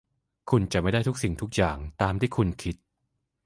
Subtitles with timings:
[0.49, 2.75] คุณจะไม่ได้ทุกสิ่งทุกอย่างตามที่คุณคิด